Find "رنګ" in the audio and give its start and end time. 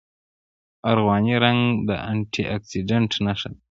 1.43-1.61